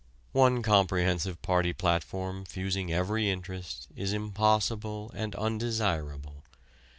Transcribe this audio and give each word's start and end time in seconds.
One 0.31 0.63
comprehensive 0.63 1.43
party 1.43 1.73
platform 1.73 2.43
fusing 2.43 2.91
every 2.91 3.29
interest 3.29 3.87
is 3.95 4.13
impossible 4.13 5.11
and 5.13 5.35
undesirable. 5.35 6.43